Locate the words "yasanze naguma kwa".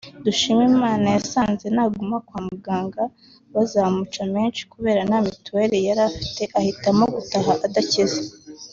1.15-2.39